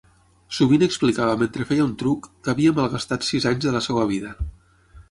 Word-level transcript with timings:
Sovint 0.59 0.85
explicava 0.85 1.35
mentre 1.41 1.67
feia 1.73 1.85
un 1.89 1.93
truc, 2.05 2.27
que 2.41 2.55
havia 2.55 2.75
malgastat 2.81 3.31
sis 3.31 3.49
anys 3.53 3.65
de 3.69 3.77
la 3.79 3.85
seva 3.91 4.09
vida. 4.17 4.35